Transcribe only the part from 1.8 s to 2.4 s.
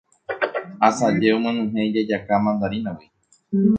ijajaka